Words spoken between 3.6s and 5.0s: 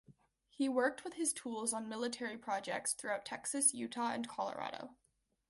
Utah and Colorado.